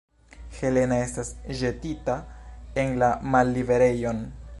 [0.59, 1.29] Helena estas
[1.59, 2.15] ĵetita
[2.85, 4.25] en la malliberejon.